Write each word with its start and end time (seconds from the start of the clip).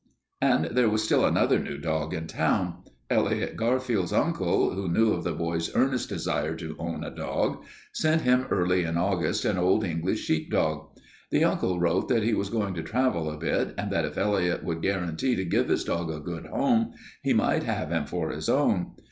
And 0.41 0.65
there 0.71 0.89
was 0.89 1.03
still 1.03 1.23
another 1.25 1.59
new 1.59 1.77
dog 1.77 2.11
in 2.11 2.25
town. 2.25 2.77
Elliot 3.11 3.55
Garfield's 3.55 4.11
uncle, 4.11 4.73
who 4.73 4.89
knew 4.91 5.13
of 5.13 5.23
the 5.23 5.31
boy's 5.31 5.69
earnest 5.75 6.09
desire 6.09 6.55
to 6.55 6.75
own 6.79 7.03
a 7.03 7.11
dog, 7.13 7.63
sent 7.93 8.23
him 8.23 8.47
early 8.49 8.83
in 8.83 8.97
August 8.97 9.45
an 9.45 9.59
Old 9.59 9.83
English 9.83 10.21
sheepdog. 10.21 10.87
The 11.29 11.43
uncle 11.43 11.79
wrote 11.79 12.07
that 12.09 12.23
he 12.23 12.33
was 12.33 12.49
going 12.49 12.73
to 12.73 12.81
travel 12.81 13.29
a 13.29 13.37
bit, 13.37 13.75
and 13.77 13.91
that 13.91 14.05
if 14.05 14.17
Elliot 14.17 14.63
would 14.63 14.81
guarantee 14.81 15.35
to 15.35 15.45
give 15.45 15.69
his 15.69 15.83
dog 15.83 16.09
a 16.09 16.19
good 16.19 16.47
home, 16.47 16.93
he 17.21 17.33
might 17.33 17.61
have 17.61 17.91
him 17.91 18.07
for 18.07 18.31
his 18.31 18.49
own. 18.49 18.93